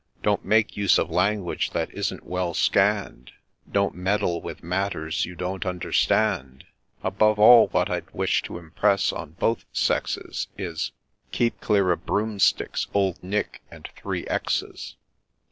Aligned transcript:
—Don't 0.23 0.43
make 0.43 0.75
use 0.75 0.97
of 0.97 1.11
language 1.11 1.69
that 1.73 1.91
isn't 1.93 2.25
well 2.25 2.55
scann'd!— 2.55 3.33
Don't 3.71 3.93
meddle 3.93 4.41
with 4.41 4.63
matters 4.63 5.27
you 5.27 5.35
don't 5.35 5.63
understand!— 5.63 6.63
Above 7.03 7.37
all, 7.37 7.67
what 7.67 7.87
I'd 7.87 8.09
wish 8.09 8.41
to 8.45 8.57
impress 8.57 9.13
on 9.13 9.33
both 9.33 9.63
sexes 9.71 10.47
Is,— 10.57 10.91
Keep 11.31 11.61
clear 11.61 11.91
of 11.91 12.07
Broomsticks, 12.07 12.87
Old 12.95 13.21
Nick, 13.23 13.61
and 13.69 13.87
three 13.95 14.25
XXX's. 14.25 14.95